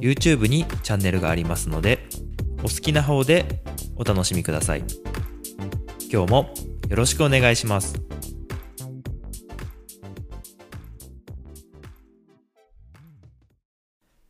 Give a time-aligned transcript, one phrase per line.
[0.00, 2.08] YouTube にチャンネルがありますので
[2.60, 3.62] お好きな方で
[3.96, 4.84] お楽しみください。
[6.10, 6.54] 今日も
[6.88, 8.00] よろしくお願いします。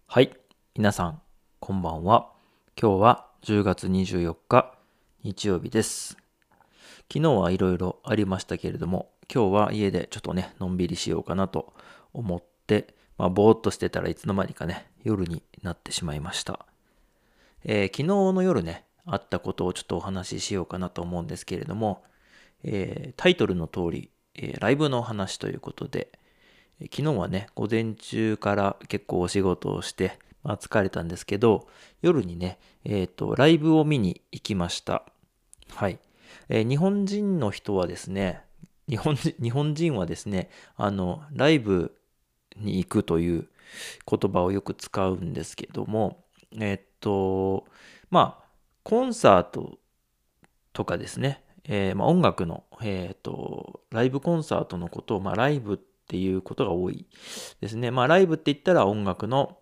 [0.06, 0.34] はい。
[0.74, 1.22] 皆さん
[1.60, 2.32] こんばんは。
[2.80, 4.74] 今日は10月24日
[5.22, 6.16] 日曜日です。
[7.12, 11.72] 昨日はいろいろありましたけれども今日は家でちょっとねのんびりしようかなと
[12.12, 16.66] 思ってまあぼーっとしてたらいつの間にかね夜になってしまいました。
[17.64, 22.04] えー、昨日の夜ね、あったことをちょっとお話ししようかなと思うんですけれども、
[22.62, 26.18] えー、タイトルの通り、えー、ライブの話ということで
[26.80, 31.68] え、昨日はね、午前中から結構お仕事をして、まあ、疲れたんですけど、
[32.02, 35.04] 夜にね、えっ、と、ライブを見に行きました。
[35.70, 35.98] はい。
[36.48, 38.42] え日本人の人はですね、
[38.88, 41.94] 日本人、日本人はですね、あの、ライブ
[42.56, 43.48] に行くという
[44.08, 46.24] 言葉をよく使うんですけども、
[46.58, 47.66] えっと、
[48.10, 48.48] まあ、
[48.82, 49.78] コンサート
[50.72, 57.06] とかですね、えー、まあ、音楽の、えっと、ライブコンサートのことを、まあ、ライブっていうことが多い
[57.60, 57.90] ですね。
[57.90, 59.58] まあ、ライブって言ったら音楽の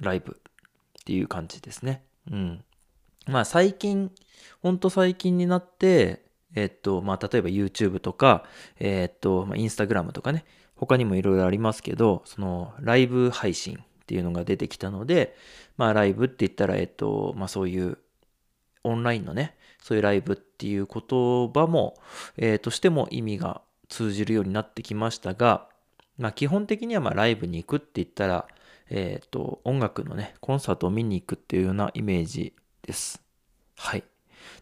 [0.00, 2.04] ライブっていう感じですね。
[2.30, 2.64] うん。
[3.26, 4.10] まあ、最近、
[4.60, 8.44] ほんと最近になって、えっと、まあ、例えば YouTube とか、
[8.78, 10.44] えっと、まあ、Instagram とかね、
[10.78, 15.36] 他にもいろいろありますけど、そのライブ配信っていうのが出てきたので、
[15.76, 17.98] まあライブって言ったら、えっと、まあそういう
[18.84, 21.94] オンラインのね、そういうライブっていう言葉も、
[22.36, 25.68] えー、としても意味が通じるようになってきましたが、
[26.16, 28.46] まあ基本的にはまあライブに行くって言ったら、
[28.90, 33.22] えっ、ー、と、音楽のね、コンサートを見に行くっていうようなイメージです。
[33.76, 34.04] はい。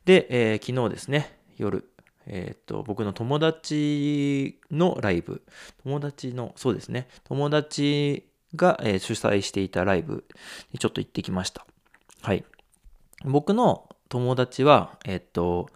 [0.04, 1.88] で、えー、昨日ですね、夜、
[2.26, 5.42] えっ、と、僕の友達のライブ、
[5.82, 10.24] 友達の、そうですね、友達が、えー、主催していたライブ
[10.72, 11.66] にちょっと行ってきました。
[12.22, 12.44] はい。
[13.24, 15.68] 僕の友達は、えっ、と、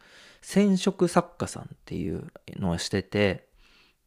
[0.43, 3.49] 染色作家さんっていうのをしてて、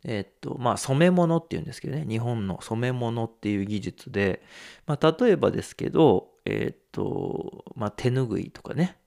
[0.05, 4.43] えっと、まあ、染め物っていうんですけどね、日本の染め物っていう技術で、
[4.85, 8.97] まあ、例えばですけど、えっと、まあ、手ぬぐいとかね、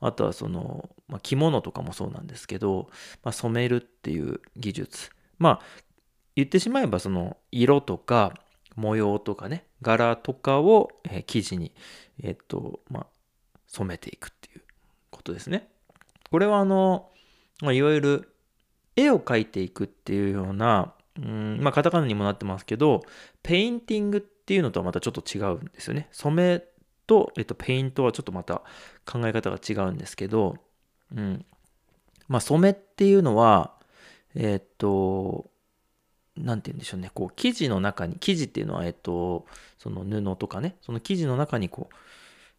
[0.00, 2.88] あとはその、まあ、着物とかもそうなんですけど、
[3.22, 5.10] まあ、染めるっていう技術。
[5.38, 5.60] まあ、
[6.34, 8.34] 言ってしまえばその色とか
[8.74, 11.72] 模様とかね、柄とかを、えー、生地に、
[12.22, 13.06] えっと、まあ、
[13.66, 14.62] 染めていくっていう
[15.10, 15.68] ことですね。
[16.30, 17.10] これはあの、
[17.62, 18.32] まあ、いわゆる
[18.96, 23.02] 絵を描いていくっていうような、うん、まあ、カタカナにもなってますけど、
[23.42, 26.08] ペインティングっていうのとはまたちょっと違うんですよね。
[26.12, 26.64] 染め
[27.06, 28.62] と、えっと、ペイントはちょっとまた
[29.04, 30.56] 考え方が違うんですけど、
[31.14, 31.44] うん。
[32.28, 33.74] まあ、染めっていうのは、
[34.34, 35.50] えっと、
[36.36, 39.46] なんて言うんでしょうね、こう、生地の中に、生地っていうのは、えっと、
[39.78, 41.94] その布とかね、その生地の中にこう、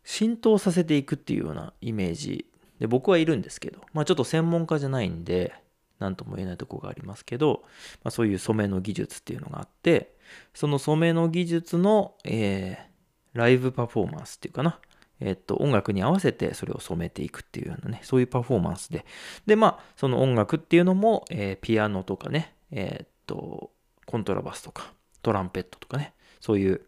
[0.04, 2.46] 浸透させていくっていうようなイメージ。
[2.80, 5.54] で僕はいるんですけど、まあちょっと専門家じゃないんで、
[6.00, 7.64] 何とも言えないとこがありますけど、
[8.04, 10.14] まあ、そういう染めの技術っていうのがあって、
[10.54, 12.97] その染めの技術の、えー、
[13.38, 14.80] ライブパフォーマンスっていうかな。
[15.20, 19.06] えっと、音楽に合わせてそれを染めていくっていうようなね、そういうパフォーマンスで。
[19.48, 23.72] で、まあ、その音楽っていうのも、えー、ピアノとかね、えー、っと、
[24.06, 24.94] コントラバスとか、
[25.24, 26.82] トランペットとかね、そういう、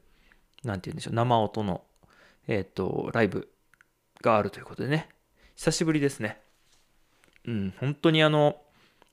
[0.64, 1.84] なんて言うんでしょう、生音の、
[2.48, 3.50] えー、っと、ライブ
[4.22, 5.10] があるということでね、
[5.56, 6.40] 久しぶりですね。
[7.46, 8.62] うん、本当にあの、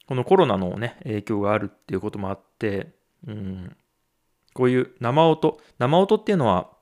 [0.06, 2.92] このコロナのね、影響があるっていうこともあって、
[3.26, 3.76] うん、
[4.52, 6.75] こういう生音、生音っていうのは、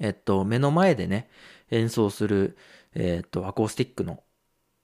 [0.00, 1.28] えっと、目の前でね、
[1.70, 2.56] 演奏する、
[2.94, 4.22] えっと、アコースティックの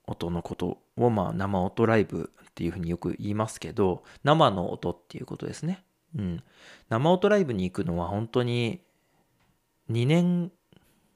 [0.06, 5.84] 音のことを、まあ、生音ライブっていうふうによく言いますけど、生の音っていうことですね。
[6.16, 6.42] うん。
[6.88, 8.82] 生音ライブに行くのは本当に
[9.88, 10.52] 2年、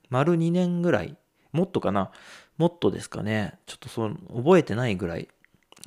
[0.09, 1.17] 丸2年ぐらい、
[1.53, 2.11] もっとかな、
[2.57, 3.59] もっとですかね。
[3.67, 5.29] ちょっとその覚えてないぐらい、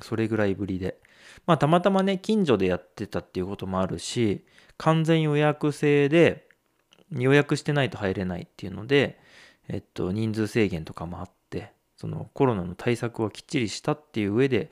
[0.02, 1.00] それぐらいぶりで。
[1.46, 4.44] まあ、たまたまね、近所でやってたっていうこともあるし、
[4.76, 6.48] 完全予約制で、
[7.12, 9.18] 予約してないと入れないっていうので、
[9.68, 14.70] えっと、人数制限とかもあって、そのコロナの対策はきっちりしたっていう上で、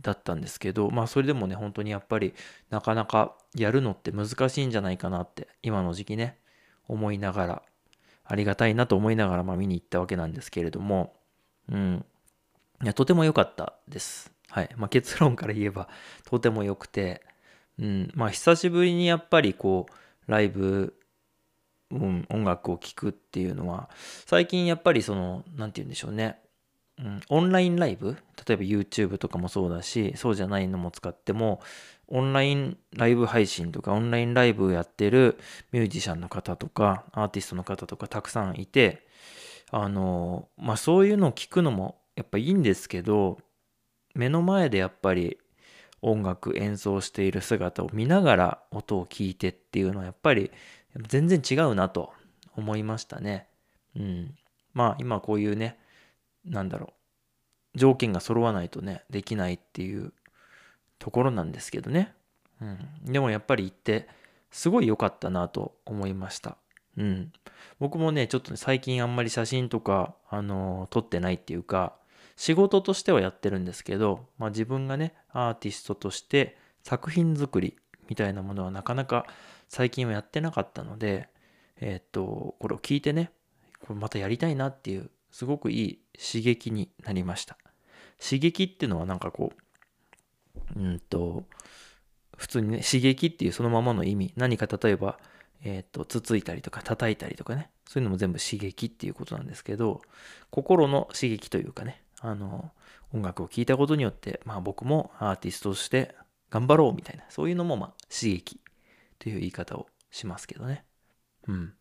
[0.00, 2.34] だったんですけど、まあそれでもね、本当にやっぱり
[2.70, 6.38] なかなかやるのって難しいんじゃないかなって、今の時期ね、
[6.86, 7.62] 思いながら、
[8.24, 11.14] ありがたいなと思いながら、まあ、見に行ったわけなんですけれども、
[11.70, 12.04] うん。
[12.82, 14.32] いや、とても良かったです。
[14.50, 14.70] はい。
[14.76, 15.88] まあ、結論から言えば、
[16.24, 17.22] とても良くて、
[17.78, 18.10] うん。
[18.14, 20.94] まあ、久しぶりにやっぱりこう、ライブ、
[21.90, 23.88] 音楽を聴くっていうのは、
[24.26, 26.38] 最近やっぱりその、なんて言うんでしょうね。
[27.00, 28.16] うん、オンラインライブ？
[28.44, 31.60] 例えば YouTube とかもそうだしそうじゃないのも使っても
[32.08, 35.38] オンラインライブ配信とかオンラインライブをやってる
[35.70, 39.06] ミュージシャンの方とかアーティストの方とかたくさんいて
[39.70, 43.38] あのまあそういうのを聞くのもやっぱいいんですけど
[44.16, 45.38] 目の前でやっぱり
[46.02, 50.50] 音楽演奏している姿を見ながら音を聞いてっていうのはやっぱり
[50.96, 52.12] 全然違うなと
[52.56, 53.48] 思いましたね。
[53.96, 54.34] うん。
[54.74, 55.78] まあ今こういうね
[56.50, 56.92] なんだろ
[57.74, 60.12] う、条件が揃わないとね、できないっていう
[60.98, 62.12] ところなんですけどね。
[62.60, 62.78] うん。
[63.04, 64.08] でもやっぱり行って、
[64.50, 66.56] すごい良かったなと思いました。
[66.96, 67.32] うん。
[67.78, 71.94] 僕もね、ちょっと、ね、最近あんまり写真とか、あのー、撮ってないっていうか、
[72.36, 77.76] 仕事としてはやってるんですけど、まあ自分がね、アーティストとして作品作り
[78.08, 79.26] みたいなものはなかなか
[79.68, 81.28] 最近はやってなかったので、
[81.80, 83.30] えー、っと、これを聞いてね、
[83.80, 87.56] これまたやりたいなっていうすごくいい刺激になりました。
[88.18, 89.52] 刺激っていうのはなんかこ
[90.76, 91.44] う、うんと、
[92.36, 95.18] 普通にね、刺激っていうそのままの意味、何か例えば、
[95.62, 100.02] えっ、と、つついたりとか叩いたりとかね、そういうのも全部刺激っていうことなんですけど、
[100.50, 102.70] 心の刺激というかね、あの、
[103.12, 106.14] 音楽を聴いたことによって、まあ僕もアーティストとして
[106.50, 108.60] 頑張ろうみたいな、そういうのもまあ刺激
[109.18, 110.84] という言い方をしますけどね。
[111.46, 111.74] うん。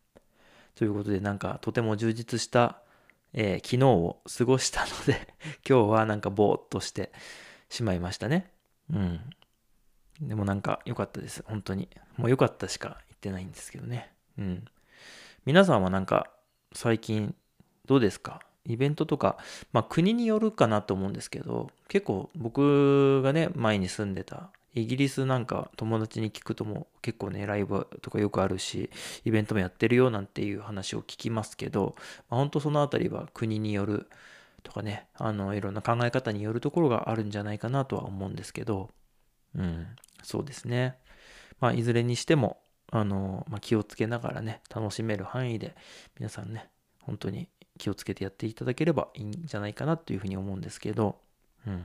[0.76, 2.82] ということでなんかとても充実した
[3.34, 5.34] えー、昨日を過ごしたので
[5.68, 7.12] 今日はなんかぼーっとして
[7.70, 8.52] しまいましたね。
[8.92, 9.30] うん。
[10.22, 11.44] でもなんか良かったです。
[11.46, 11.90] 本当に。
[12.16, 14.14] もう良かったしか言ってないんですけどね。
[14.38, 14.66] うん。
[15.46, 16.32] 皆さんはなんか
[16.74, 17.36] 最近
[17.86, 18.42] どうですか？
[18.68, 19.38] イベントとか、
[19.74, 28.92] まあ国によるかなと思うんですけど、結構僕がね、前に住んでたイギリスなんか友達に聞くとも結構ね、ライブとかよくあるし、
[29.26, 31.96] イベントもやってるよなんていう話を聞きますけど、
[32.30, 34.08] まあ、本当そのあたりは国による
[34.64, 38.92] とかね、あの、いろんな考え方によるところがあるんじゃないかなとは思うんですけど、
[39.56, 39.88] うん、
[40.22, 40.98] そうですね。
[41.60, 42.62] まあ、いずれにしても、
[42.92, 45.76] あの、まあ、気をつけながらね、楽しめる範囲で、
[46.20, 46.70] 皆さんね、
[47.02, 51.18] 本当に気をつけてやっていただければいいんじゃないかなというふうに思うんですけど、
[51.66, 51.74] うん。
[51.74, 51.78] い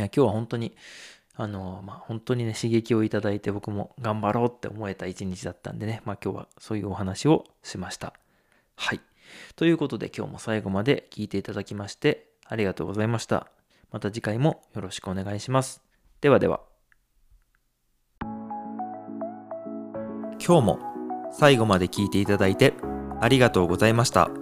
[0.00, 0.74] や今日は本当に
[1.34, 8.14] あの、まあ、本当にね、刺激をいただいて僕も頑張ろうって思えた一日だったんでね、まあ今日はそういうお話をしました。
[8.76, 9.00] はい。
[9.56, 13.48] ということで今日も最後まで聞いていただきましてありがとうございました。
[13.90, 15.82] また次回もよろしくお願いします。
[16.20, 16.60] ではでは。
[20.44, 20.78] 今日も
[21.32, 22.74] 最後まで聞いていただいて
[23.20, 24.41] ありがとうございました。